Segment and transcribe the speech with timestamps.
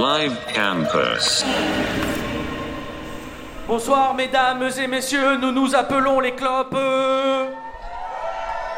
[0.00, 1.44] Live Campus.
[3.68, 6.74] Bonsoir mesdames et messieurs, nous nous appelons les clopes.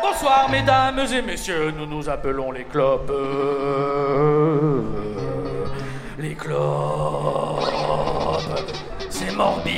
[0.02, 3.12] Bonsoir mesdames et messieurs, nous nous appelons les clopes.
[6.18, 7.70] Les clopes.
[9.08, 9.76] C'est morbide.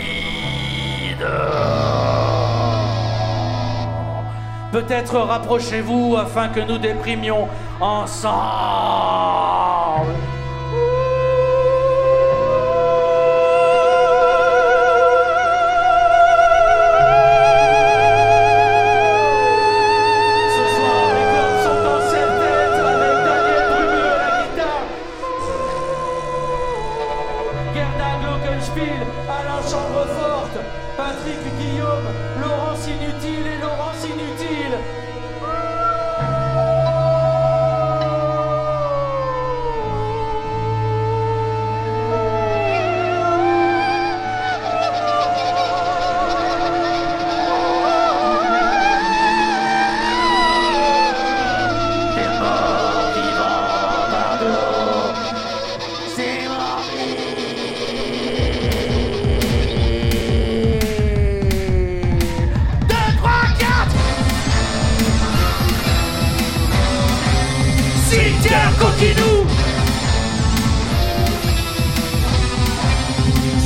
[4.73, 7.49] Peut-être rapprochez-vous afin que nous déprimions
[7.83, 8.35] ensemble.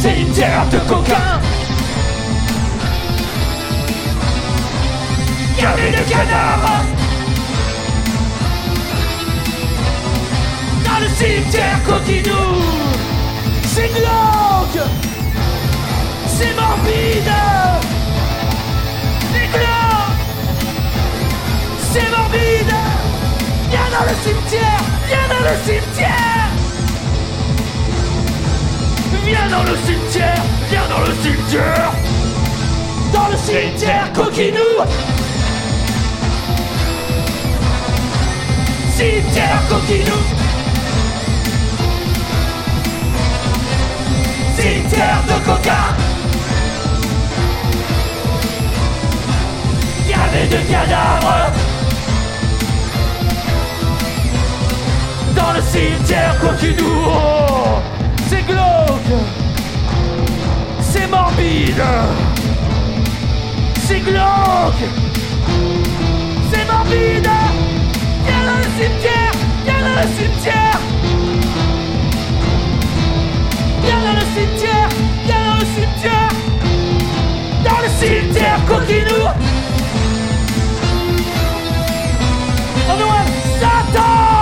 [0.01, 1.41] C'est Cimetière de coquins
[5.61, 6.98] Gavé de cadavres
[11.19, 12.63] cimetière Coquinou
[13.65, 14.87] C'est glauque
[16.37, 17.33] C'est morbide.
[19.33, 20.23] C'est glauque.
[21.93, 22.75] C'est morbide.
[23.71, 24.83] Viens dans le cimetière.
[25.09, 26.49] Viens dans le cimetière.
[29.25, 30.43] Viens dans le cimetière.
[30.71, 31.93] Viens dans le cimetière.
[33.13, 34.71] Dans le cimetière Coquinou
[38.95, 40.38] Cimetière Coquinou
[44.61, 45.95] Cimetière de coca.
[50.09, 51.53] Gavé de cadavres
[55.37, 57.05] Dans le cimetière Coquinou.
[58.29, 59.21] C'est glauque.
[60.81, 61.85] C'est morbide.
[63.87, 64.85] C'est glauque.
[66.51, 67.31] C'est morbide.
[68.27, 69.33] Viens dans le cimetière.
[69.65, 70.98] Viens dans le cimetière
[77.65, 79.25] Dans le cimetière Coquinou
[82.99, 83.29] Noël
[83.61, 84.38] Satan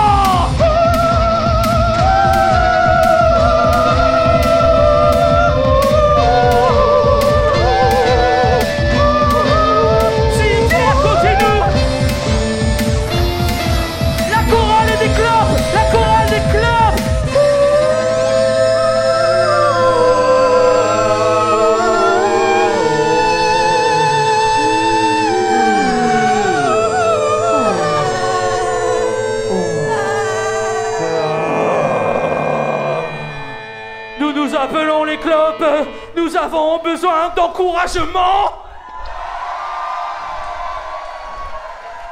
[36.82, 38.53] Besoin d'encouragement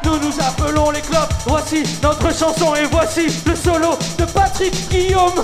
[0.04, 5.42] Nous nous appelons les clopes, voici notre chanson et voici le solo de Patrick Guillaume.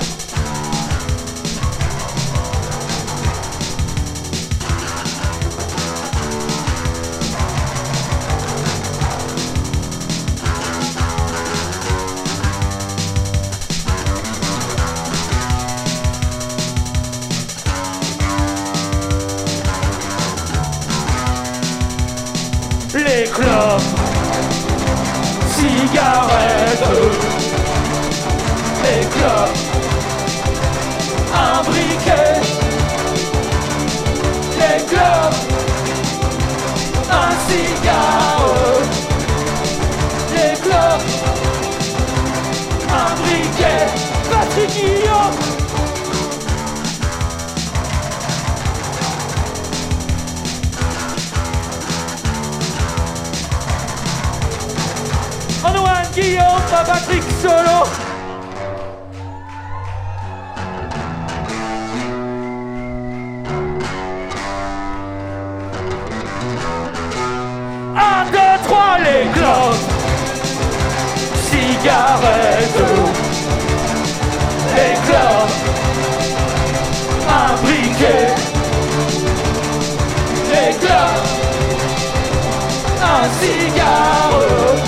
[83.22, 84.82] Un cigare,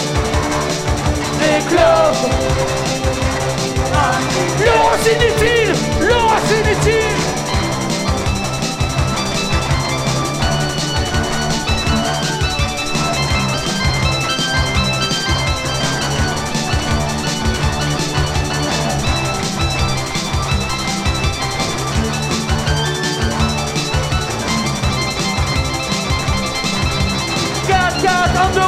[1.68, 2.22] clopes,
[3.92, 4.64] un...
[4.64, 7.21] Laurence inutile, Laurence inutile.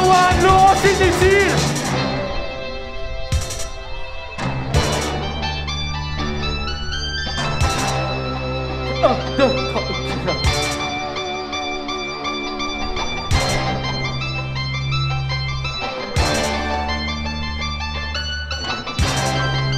[0.05, 1.51] One, Laurence inutile.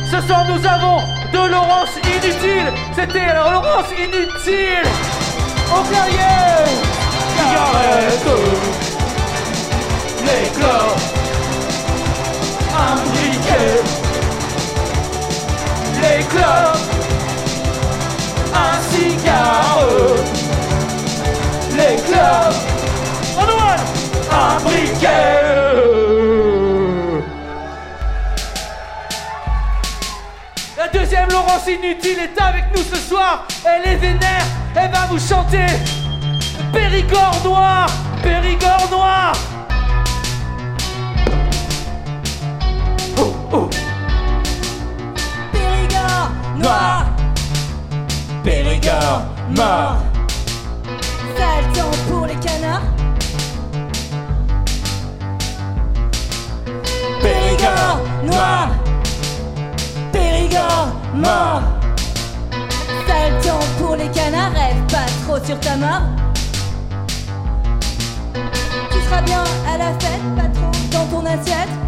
[0.09, 1.01] Ce soir nous avons
[1.33, 2.71] de Laurence inutile.
[2.95, 4.88] C'était la Laurence inutile.
[5.69, 5.83] Au.
[13.06, 13.83] Briquet.
[16.01, 16.77] Les clopes.
[18.53, 19.68] Un cigare.
[24.29, 25.07] Un briquet.
[30.77, 33.47] La deuxième Laurence Inutile est avec nous ce soir.
[33.65, 34.45] Elle est vénère,
[34.75, 35.65] elle va vous chanter
[36.71, 37.88] Périgord noir,
[38.21, 39.33] Périgord noir.
[43.50, 43.70] Oh.
[45.54, 47.06] Périgord noir,
[48.44, 49.22] Périgord
[49.56, 49.98] mort.
[51.38, 52.82] sale temps pour les canards.
[57.22, 58.70] Périgord noir,
[60.12, 61.62] Périgord mort.
[63.08, 66.02] Sale temps pour les canards, rêve pas trop sur ta mort.
[68.92, 71.87] Tu seras bien à la fête, pas trop dans ton assiette.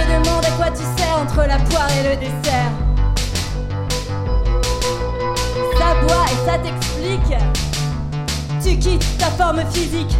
[0.00, 2.70] Tu te demandes à quoi tu sers entre la poire et le dessert.
[5.78, 7.36] Ça boit et ça t'explique.
[8.62, 10.16] Tu quittes ta forme physique.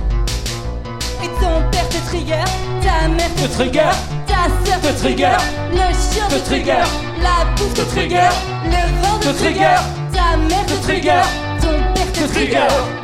[1.22, 2.44] Et ton père te trigger,
[2.82, 3.90] ta mère te, Te trigger.
[4.26, 5.36] ta sœur te, trigger.
[5.72, 6.82] le chien te, trigger.
[7.22, 8.30] la bouffe te, trigger.
[8.64, 9.76] le vent te, trigger.
[10.12, 11.22] ta mère te, trigger.
[11.60, 12.99] ton père Te trigger.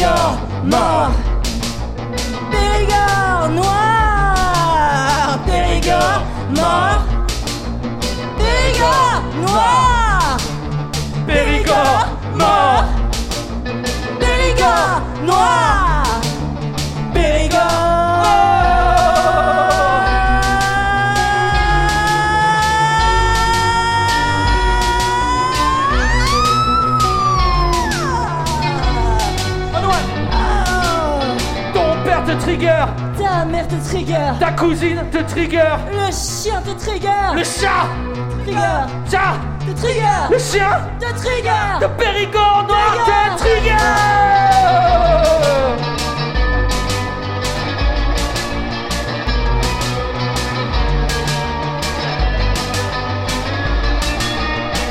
[0.00, 1.12] Périgord mort,
[2.50, 6.22] Périgord noir, Périgord
[6.56, 7.02] mort,
[8.38, 10.38] Périgord noir,
[11.26, 12.84] Périgord mort.
[14.18, 15.79] Périgord noir,
[33.84, 37.88] Trigger, ta cousine te trigger, le chien te trigger, le chat,
[38.44, 39.34] trigger, chat,
[39.66, 41.80] te trigger, le chien, te trigger.
[41.80, 43.76] le Périgord noir te Trigger.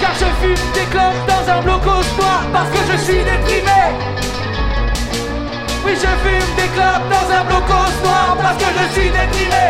[0.02, 4.29] Car je fume des clopes dans un blocos noir parce que je suis déprimé.
[5.92, 9.66] Je fume des clopes dans un blocos noir parce que je suis déprimé.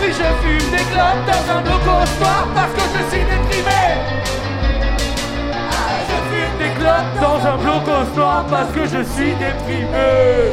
[0.00, 3.82] Oui, je fume des clopes dans un blocos noir parce que je suis déprimé.
[5.70, 10.52] Ah, je fume des clopes dans un blocos noir parce que je suis déprimé.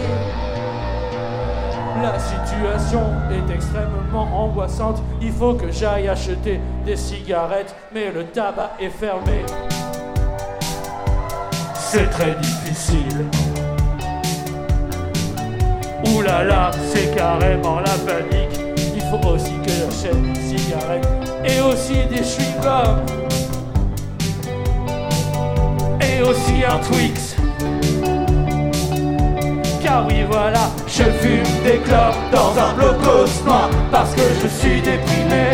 [2.04, 5.02] La situation est extrêmement angoissante.
[5.22, 9.46] Il faut que j'aille acheter des cigarettes, mais le tabac est fermé.
[11.76, 13.26] C'est très difficile.
[16.08, 18.60] Ouh là là, c'est carrément la panique.
[18.96, 21.08] Il faut aussi que j'achète des cigarettes
[21.46, 23.02] et aussi des chewing-gums.
[26.02, 27.36] Et aussi un Twix.
[29.82, 34.82] Car oui voilà, je fume des clopes dans un blocos noir parce que je suis
[34.82, 35.46] déprimé.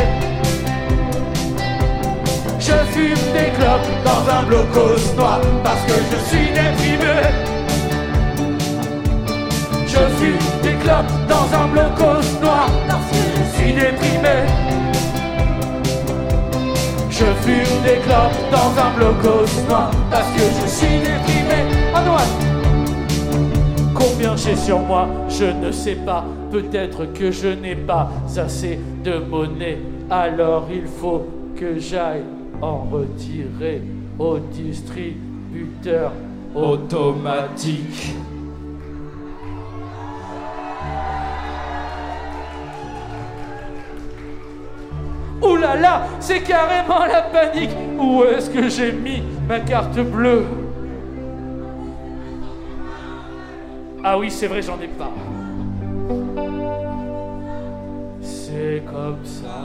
[2.59, 7.46] Je fume des clopes dans un blocos noir parce que je suis déprimé.
[9.97, 14.45] Je fume des clopes dans un blocos noir parce que je suis déprimé.
[17.09, 21.59] Je fume des clopes dans un blocos noir parce que je suis déprimé.
[21.95, 22.33] Antoine,
[23.95, 26.23] combien j'ai sur moi, je ne sais pas.
[26.51, 29.79] Peut-être que je n'ai pas assez de monnaie.
[30.11, 31.25] Alors il faut
[31.59, 32.23] que j'aille
[32.61, 33.81] en retirer
[34.19, 36.11] au distributeur
[36.53, 38.13] automatique.
[45.81, 47.75] Là c'est carrément la panique.
[47.99, 50.45] Où est-ce que j'ai mis ma carte bleue?
[54.03, 55.11] Ah oui, c'est vrai, j'en ai pas.
[58.21, 59.63] C'est comme ça.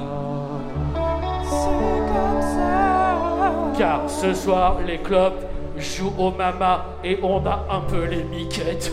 [1.45, 3.79] C'est comme ça.
[3.79, 5.45] Car ce soir, les clopes
[5.77, 8.93] jouent au mama et on a un peu les miquettes.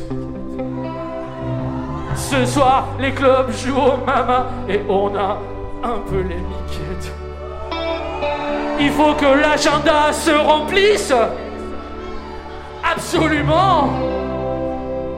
[2.15, 5.37] Ce soir, les clubs jouent au mama et on a
[5.83, 7.13] un peu les miquettes.
[8.79, 11.13] Il faut que l'agenda se remplisse.
[12.83, 13.89] Absolument.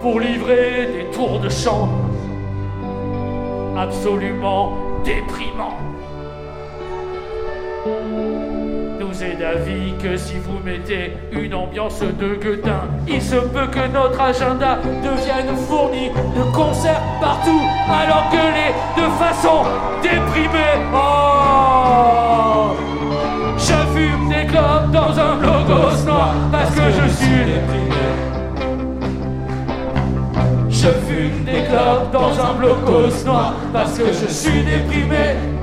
[0.02, 1.90] Pour livrer des tours de chant.
[3.78, 5.71] Absolument déprimants.
[9.24, 14.20] Est d'avis que si vous mettez une ambiance de gueudin, il se peut que notre
[14.20, 19.64] agenda devienne fourni de concerts partout, alors que les de façon
[20.02, 20.80] déprimée.
[20.94, 22.76] Oh
[23.58, 27.82] Je fume des clopes dans un logos noir parce que je suis déprimé.
[30.70, 35.61] Je fume des clopes dans un blocos noir parce que je suis déprimé.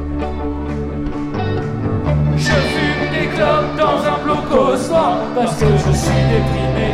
[3.38, 6.88] Clopes dans un blocos noir parce que je suis déprimé.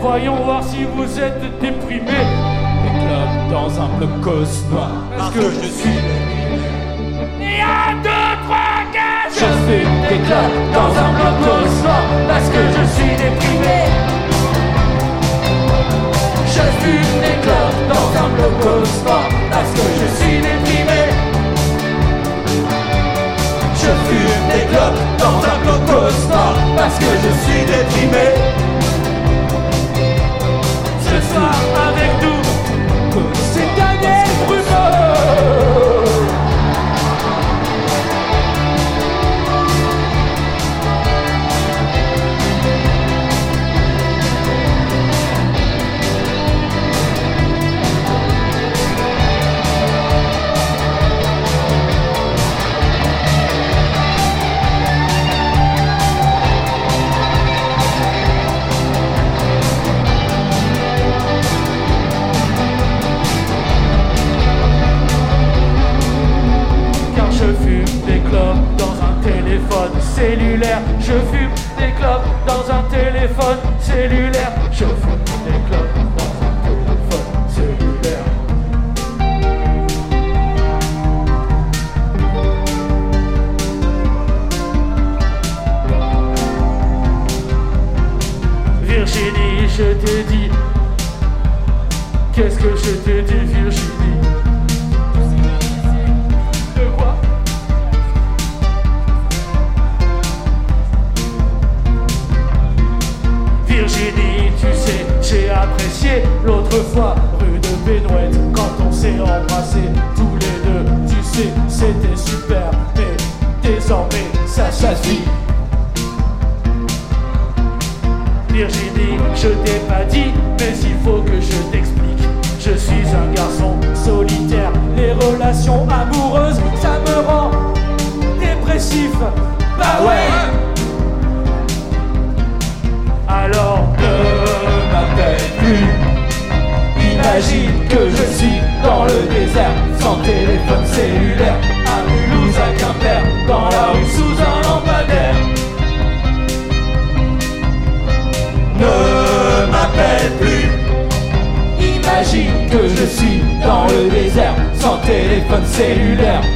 [0.00, 2.20] Voyons voir si vous êtes déprimé.
[3.00, 6.68] Clopes dans un blocos noir Parce que je suis déprimé.
[7.40, 9.32] Et un, deux, trois, quatre.
[9.32, 10.20] Je fume des
[10.76, 13.78] dans un blocos noir parce que je suis déprimé.
[16.54, 17.38] Je fume des
[17.88, 19.39] dans un blocos noir
[25.20, 28.26] dans un blocos noir parce que je suis déprimé.
[31.08, 31.54] Ce soir
[31.88, 31.99] avec
[74.08, 74.39] téléphone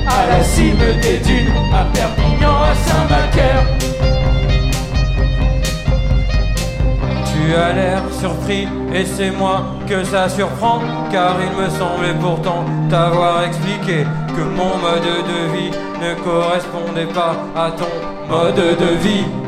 [0.07, 3.65] à la cime des dunes, à Perpignan, à Saint-Macaire.
[7.27, 12.65] Tu as l'air surpris et c'est moi que ça surprend car il me semblait pourtant
[12.89, 19.44] t'avoir expliqué que mon mode de vie ne correspondait pas à ton mode de vie.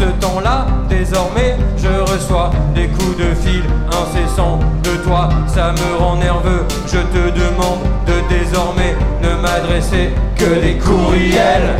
[0.00, 5.28] Ce temps-là, désormais, je reçois des coups de fil incessants de toi.
[5.46, 6.64] Ça me rend nerveux.
[6.86, 11.76] Je te demande de désormais ne m'adresser que des courriels.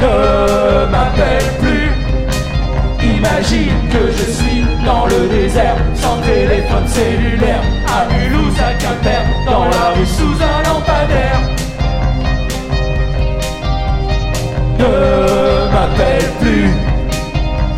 [0.00, 1.90] ne m'appelle plus.
[3.16, 9.64] Imagine que je suis dans le désert, sans téléphone cellulaire, à Mulhouse, à Quimper, dans
[9.64, 11.57] la rue sous un lampadaire.
[14.78, 16.70] Ne m'appelle plus.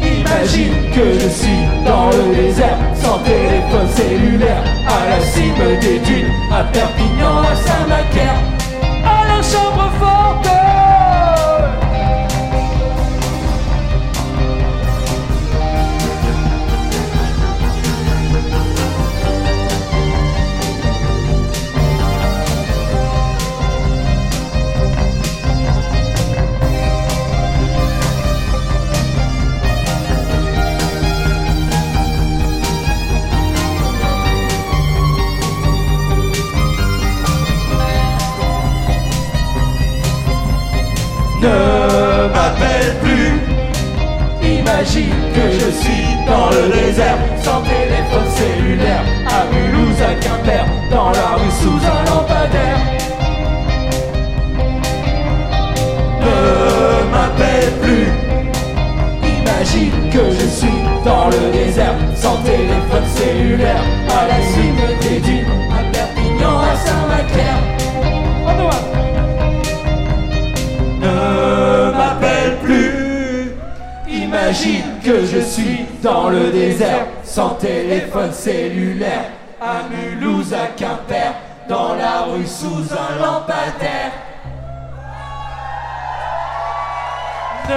[0.03, 6.33] Imagine que je suis dans le désert, sans téléphone cellulaire, à la cime des dunes,
[6.53, 8.39] à Perpignan, à Saint-Macaire,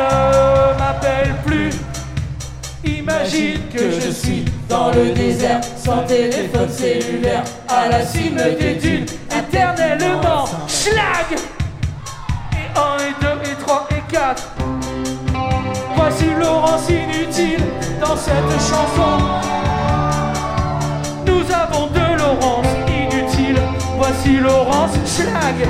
[0.03, 1.69] Ne m'appelle plus.
[2.83, 9.05] Imagine que je suis dans le désert, sans téléphone cellulaire, à la cime des dunes,
[9.31, 10.45] éternellement.
[10.67, 11.39] Schlag!
[12.51, 14.43] Et 1 et 2 et 3 et 4
[15.95, 17.63] Voici Laurence inutile
[18.01, 19.23] dans cette chanson
[21.25, 23.61] Nous avons deux Laurence inutiles
[23.97, 25.67] Voici Laurence Schlag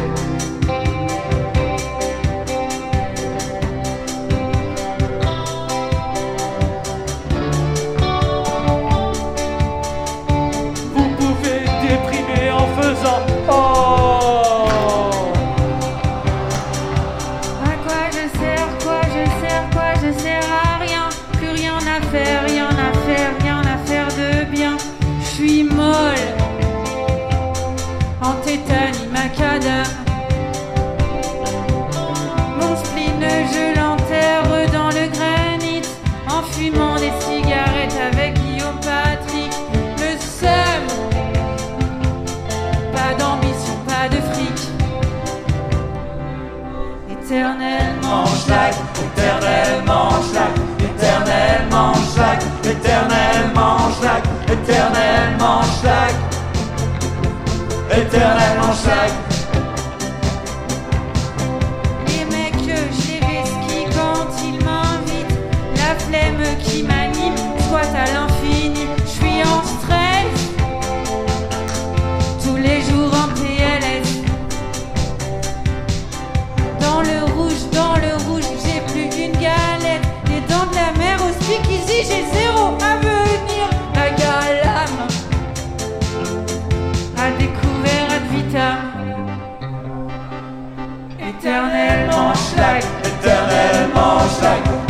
[93.95, 94.82] long strike.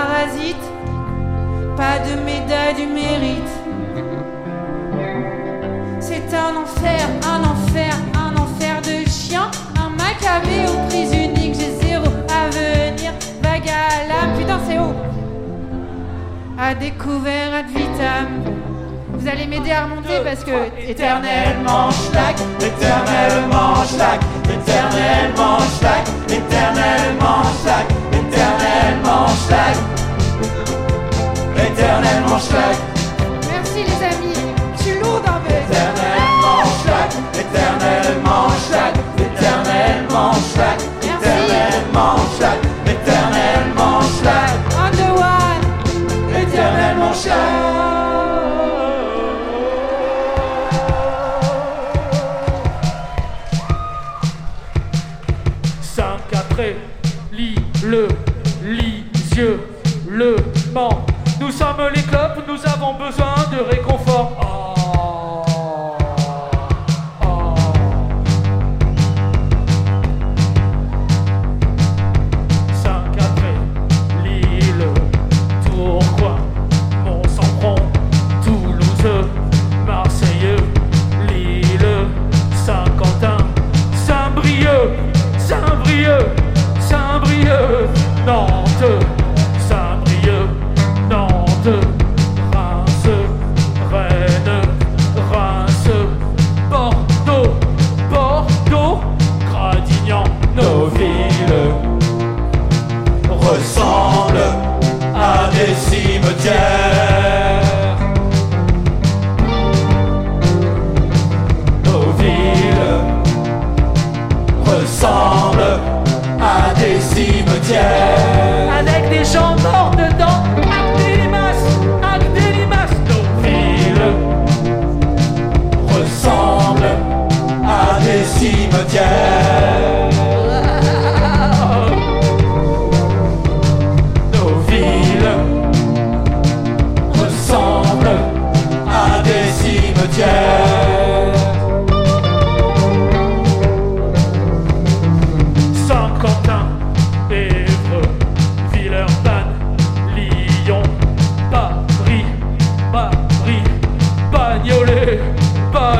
[0.00, 0.64] Parasite.
[1.76, 3.52] Pas de médaille du mérite.
[6.00, 9.50] C'est un enfer, un enfer, un enfer de chien.
[9.84, 12.06] Un macabé aux prises uniques, j'ai zéro
[12.42, 13.12] avenir.
[13.42, 14.96] Vague à l'âme, putain c'est haut.
[16.58, 18.28] À découvert ad vitam.
[19.12, 20.56] Vous allez m'aider à remonter parce que
[20.88, 29.89] Éternellement schlag, éternellement schlag, éternellement schlag, éternellement schlag, éternellement schlag,
[31.80, 32.76] éternellement schlag,
[33.50, 34.40] Merci les amis,
[34.76, 35.54] je suis lourde peu.
[35.54, 37.10] éternellement schlag,
[37.42, 40.69] éternellement schlag, éternellement schlag,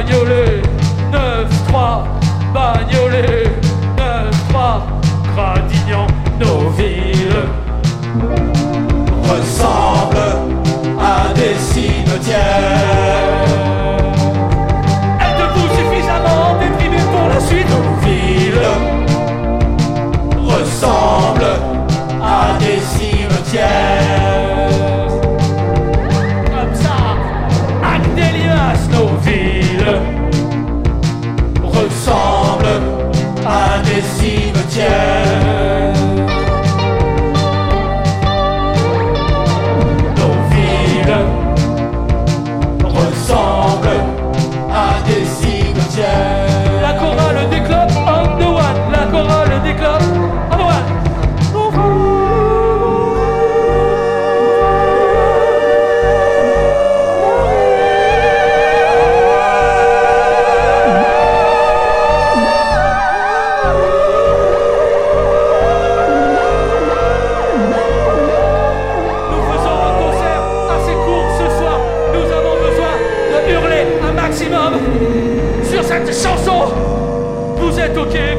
[0.01, 0.63] Bagnolet,
[1.13, 2.07] 9-3,
[2.55, 3.10] Bagnolet.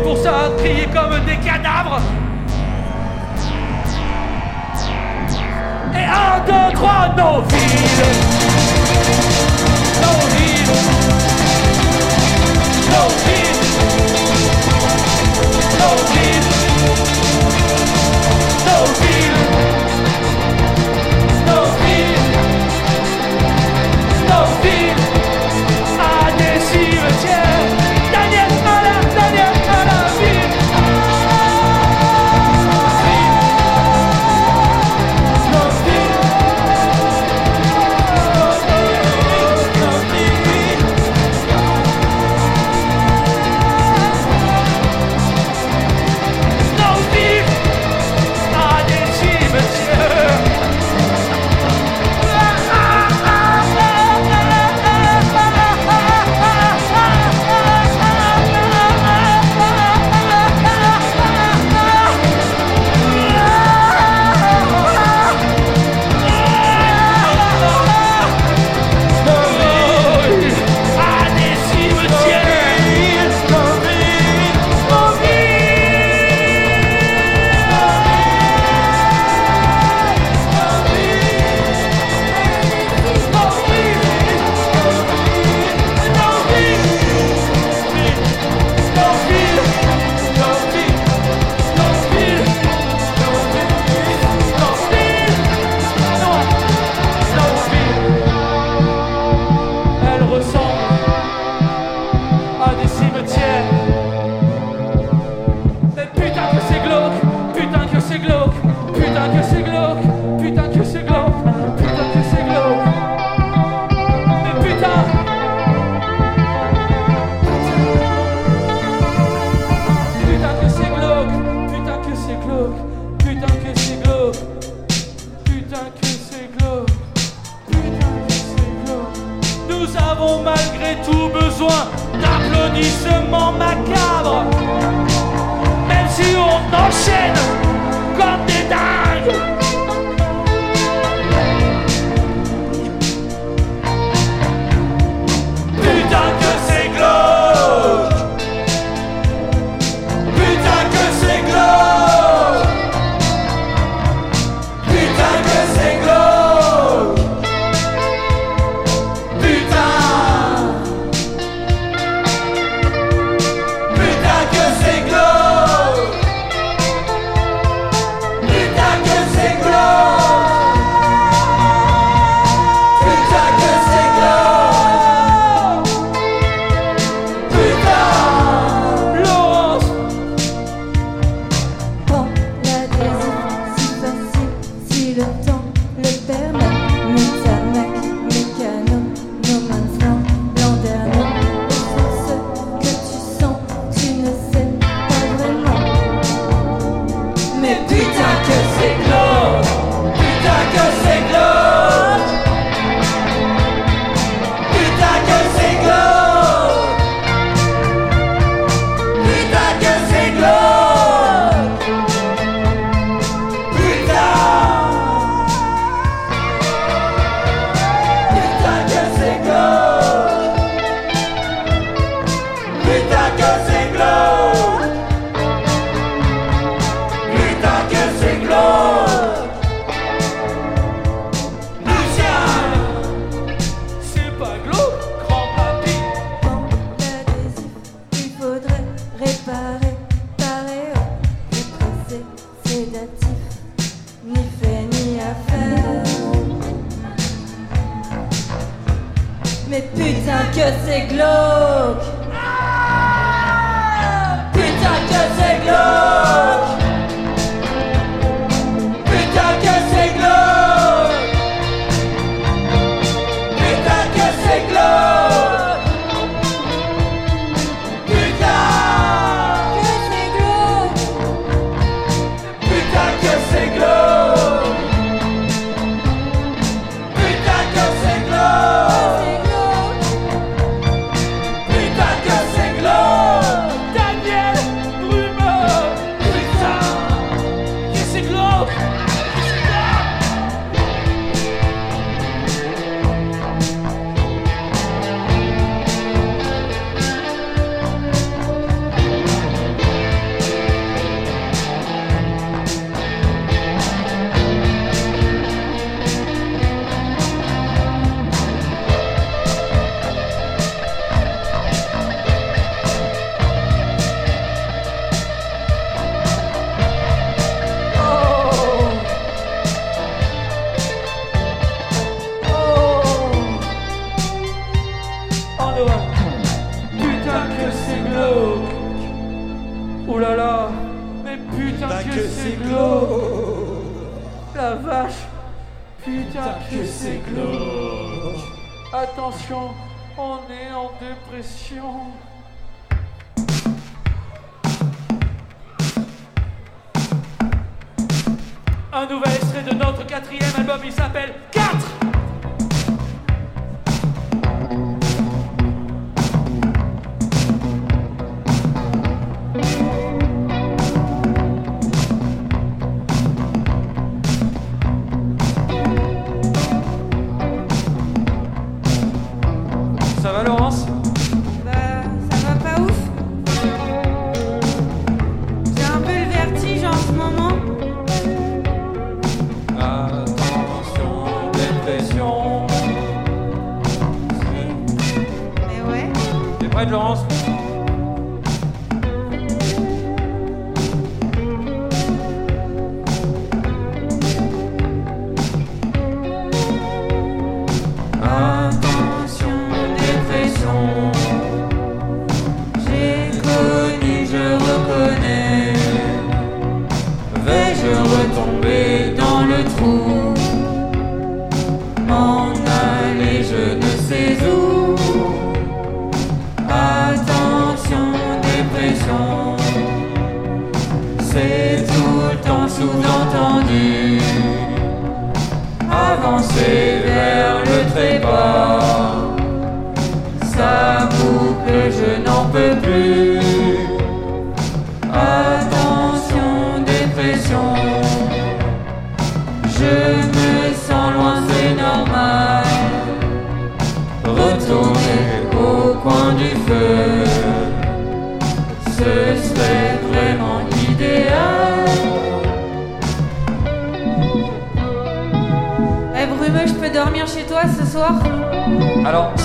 [0.04, 2.02] pour ça, triés comme des cadavres.
[5.94, 8.32] Et un, deux, trois, nos villes.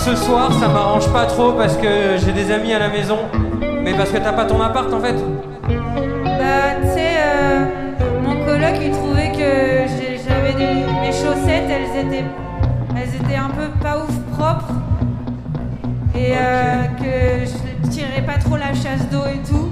[0.06, 3.18] Ce soir ça m'arrange pas trop parce que j'ai des amis à la maison.
[3.82, 7.66] Mais parce que t'as pas ton appart en fait Bah, tu sais, euh,
[8.22, 9.86] mon coloc, il trouvait que
[10.28, 12.24] j'avais des, mes chaussettes, elles étaient,
[12.96, 14.72] elles étaient un peu pas ouf propres.
[16.14, 19.70] Et euh, que je tirais pas trop la chasse d'eau et tout.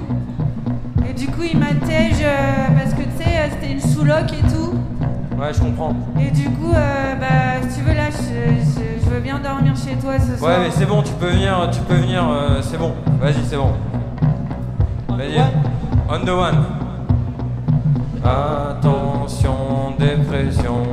[1.09, 4.73] Et du coup, il m'attège euh, parce que tu sais, c'était une sous-loc et tout.
[5.39, 5.93] Ouais je comprends.
[6.21, 9.95] Et du coup, bah, si tu veux, là, je, je- je veux bien dormir chez
[9.95, 10.51] toi ce soir.
[10.51, 12.93] Ouais mais c'est bon, tu peux venir, tu peux venir, euh, c'est bon.
[13.21, 13.73] Vas-y c'est bon.
[15.09, 15.41] Vas-y.
[16.09, 16.65] On the one.
[18.23, 20.83] Attention, dépression.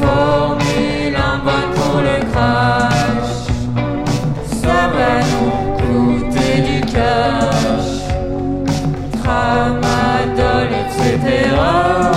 [0.00, 1.38] Formule un
[1.74, 3.48] pour le crash.
[4.46, 7.90] Ça va nous coûter du cash.
[9.22, 12.11] Tramadol, etc.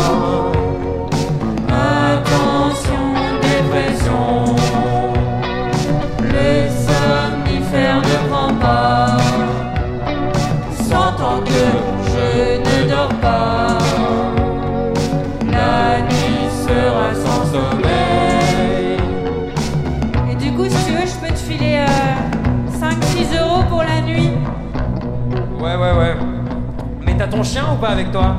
[27.36, 28.36] ton chien ou pas avec toi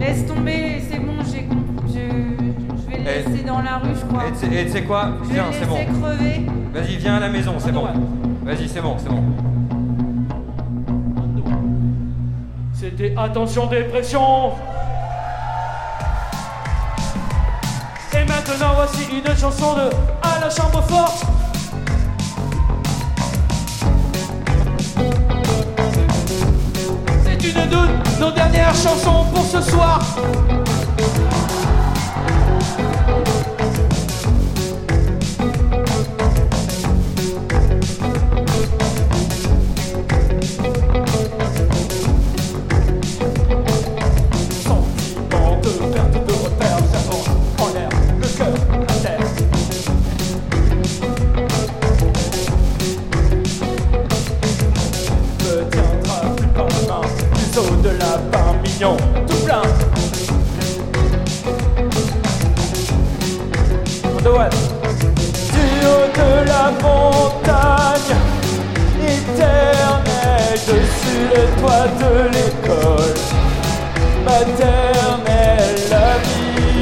[0.00, 1.48] Laisse tomber, c'est bon, j'ai
[1.88, 3.30] je, je vais le Eh.
[3.30, 4.24] laisser dans la rue, je crois.
[4.28, 5.76] Et tu sais- Et tu sais quoi Je Viens, c'est bon.
[5.76, 6.46] laisser crever.
[6.74, 7.86] Vas-y, viens à la maison, c'est bon.
[8.44, 9.22] Vas-y, c'est bon, c'est bon.
[12.74, 14.52] C'était attention dépression.
[18.12, 19.90] Et maintenant voici une chanson de
[20.22, 21.24] À la chambre forte.
[28.20, 30.00] Nos dernières chansons pour ce soir.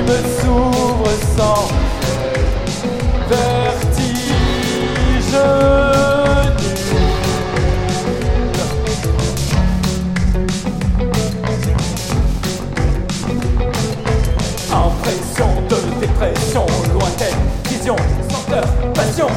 [0.06, 1.68] Me s'ouvre sans
[3.28, 4.14] vertige.
[14.72, 17.34] Impression de dépression lointaine,
[17.68, 17.96] vision,
[18.28, 18.64] senteur,
[18.94, 19.28] passion.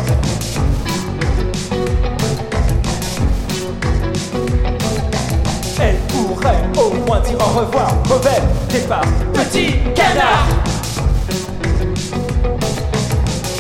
[7.36, 9.02] Au revoir, mauvais départ,
[9.34, 10.48] petit canard.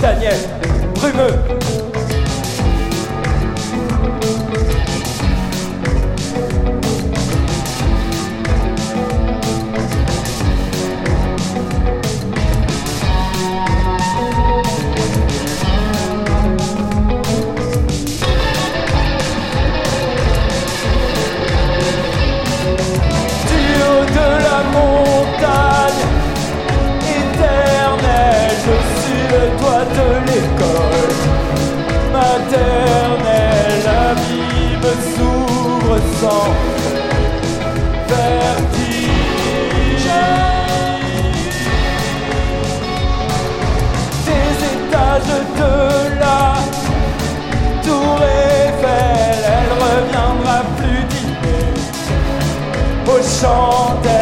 [0.01, 0.37] Daniel,
[0.95, 1.76] brumeux.
[45.19, 46.53] De la
[47.83, 51.73] tour Eiffel, elle reviendra plus dîner
[53.07, 54.16] aux chandelles,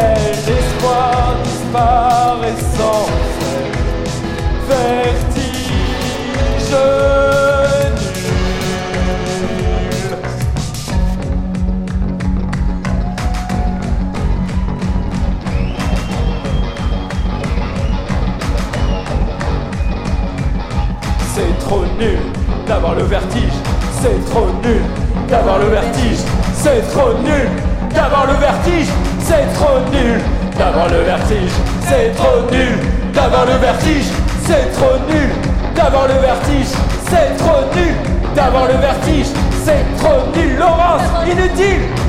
[22.66, 23.52] d'avoir le vertige.
[24.00, 24.82] C'est trop nul
[25.28, 26.18] d'avoir le vertige.
[26.54, 27.48] C'est trop nul
[27.94, 28.88] d'avoir le vertige.
[29.20, 30.20] C'est trop nul
[30.58, 31.50] d'avoir le vertige.
[31.88, 32.78] C'est trop nul
[33.14, 34.06] d'avoir le vertige.
[34.44, 35.30] C'est trop nul
[35.74, 36.72] d'avoir le vertige.
[37.08, 37.94] C'est trop nul
[38.34, 39.26] d'avoir le vertige.
[39.64, 40.58] C'est trop nul.
[40.58, 42.05] Laurence, inutile.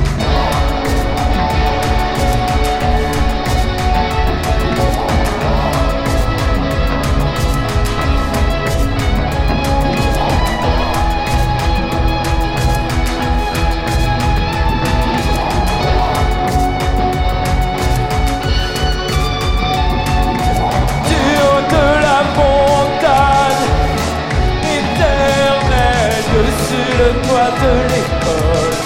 [27.38, 28.76] De l'école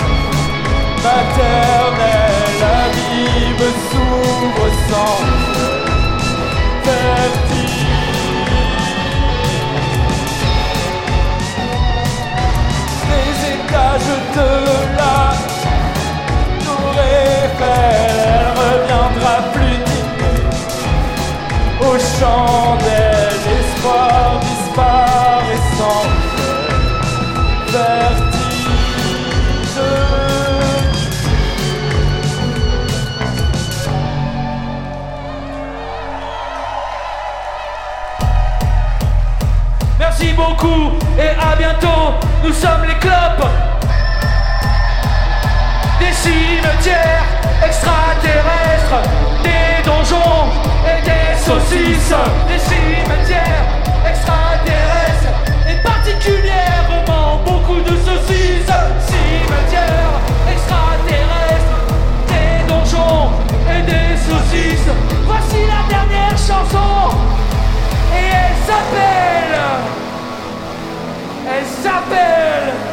[1.03, 5.21] maternelle, la vie me s'ouvre sans
[6.85, 7.87] vertige.
[13.11, 14.51] Les étages de
[14.99, 15.19] la
[16.65, 20.41] tour Eiffel, reviendra plus dîner
[21.81, 23.12] aux chandelles,
[40.53, 42.13] Et à bientôt.
[42.45, 43.49] Nous sommes les clopes.
[45.99, 47.25] Des cimetières
[47.65, 49.01] extraterrestres,
[49.43, 50.53] des donjons
[50.85, 52.15] et des saucisses.
[52.49, 53.65] Des cimetières
[54.07, 55.33] extraterrestres
[55.71, 58.73] et particulièrement beaucoup de saucisses.
[59.09, 60.21] Cimetières
[60.53, 61.81] extraterrestres,
[62.29, 63.31] des donjons
[63.73, 64.93] et des saucisses.
[65.27, 67.17] Voici la dernière chanson
[68.15, 70.12] et elle s'appelle
[71.55, 72.92] elle s'appelle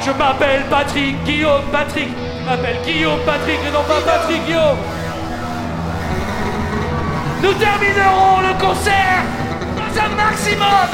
[0.00, 2.08] Je m'appelle Patrick Guillaume Patrick.
[2.08, 4.78] Je m'appelle Guillaume Patrick et non pas Patrick Guillaume.
[7.42, 9.22] Nous terminerons le concert
[9.76, 10.88] dans un maximum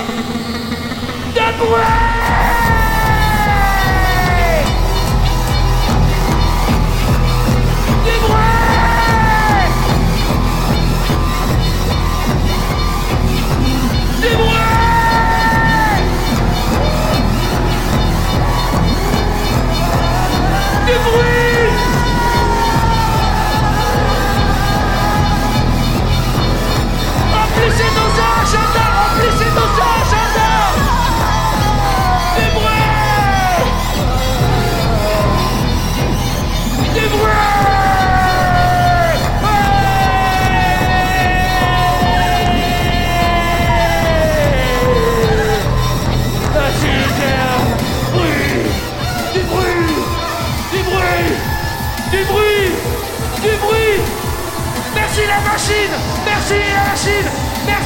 [1.35, 2.35] de bruit
[14.21, 14.64] bruit bruit
[20.95, 21.24] Du bruit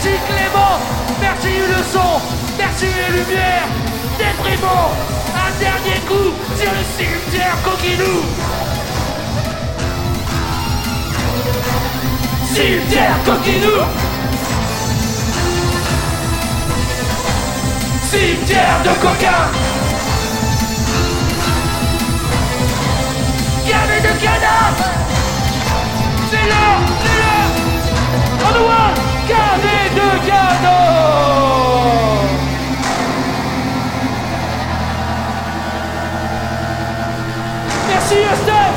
[0.00, 0.78] Merci Clément
[1.20, 2.20] Merci le son
[2.56, 3.66] Merci les lumières
[4.16, 4.92] Déprimant
[5.34, 8.22] Un dernier coup sur le cimetière Coquinou.
[12.46, 13.82] Cimetière Coquinou.
[18.04, 19.50] Cimetière de coquins.
[23.66, 24.90] Gavé de cadavres
[26.30, 27.38] C'est l'heure C'est l'heure.
[28.44, 29.07] On
[30.26, 30.58] the one
[38.28, 38.67] Gavé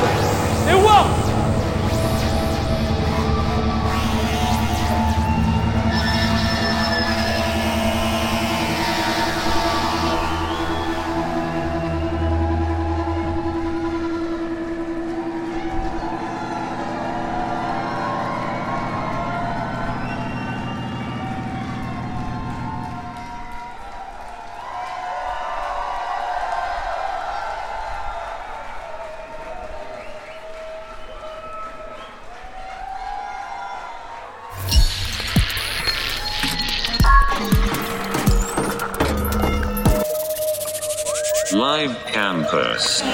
[42.82, 43.11] Live Campus.